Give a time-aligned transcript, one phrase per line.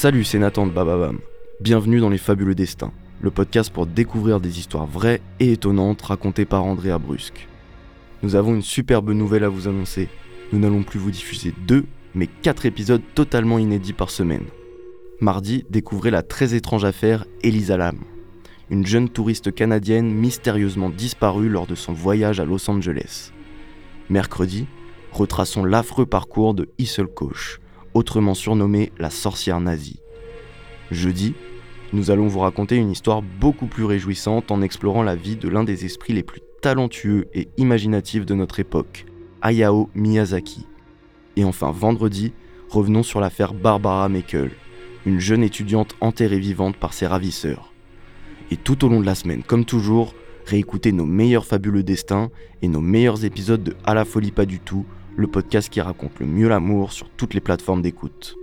[0.00, 1.18] Salut, c'est Nathan de Bababam.
[1.60, 6.44] Bienvenue dans Les Fabuleux Destins, le podcast pour découvrir des histoires vraies et étonnantes racontées
[6.44, 7.48] par Andrea Brusque.
[8.22, 10.08] Nous avons une superbe nouvelle à vous annoncer.
[10.52, 11.84] Nous n'allons plus vous diffuser deux,
[12.14, 14.44] mais quatre épisodes totalement inédits par semaine.
[15.20, 17.98] Mardi, découvrez la très étrange affaire Elisa Lam,
[18.70, 23.32] une jeune touriste canadienne mystérieusement disparue lors de son voyage à Los Angeles.
[24.10, 24.68] Mercredi,
[25.10, 27.08] retraçons l'affreux parcours de Issel
[27.98, 29.98] autrement surnommée la sorcière nazie.
[30.92, 31.34] Jeudi,
[31.92, 35.64] nous allons vous raconter une histoire beaucoup plus réjouissante en explorant la vie de l'un
[35.64, 39.04] des esprits les plus talentueux et imaginatifs de notre époque,
[39.42, 40.64] Hayao Miyazaki.
[41.34, 42.32] Et enfin vendredi,
[42.68, 44.52] revenons sur l'affaire Barbara Mekel,
[45.04, 47.72] une jeune étudiante enterrée vivante par ses ravisseurs.
[48.52, 50.14] Et tout au long de la semaine, comme toujours,
[50.46, 52.30] réécoutez nos meilleurs fabuleux destins
[52.62, 54.86] et nos meilleurs épisodes de À la folie pas du tout,
[55.18, 58.36] le podcast qui raconte le mieux l'amour sur toutes les plateformes d'écoute.